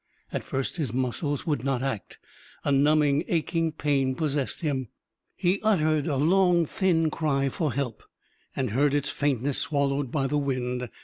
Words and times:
At 0.33 0.43
first 0.43 0.77
his 0.77 0.91
muscles 0.93 1.45
would 1.45 1.63
not 1.63 1.83
act; 1.83 2.17
a 2.63 2.71
numbing, 2.71 3.23
aching 3.27 3.71
pain 3.71 4.15
possessed 4.15 4.61
him. 4.61 4.87
He 5.35 5.61
uttered 5.61 6.07
a 6.07 6.15
long, 6.17 6.65
thin 6.65 7.11
cry 7.11 7.49
for 7.49 7.71
help, 7.73 8.01
and 8.55 8.71
heard 8.71 8.95
its 8.95 9.11
faintness 9.11 9.59
swallowed 9.59 10.09
by 10.11 10.25
the 10.25 10.39
wind. 10.39 10.89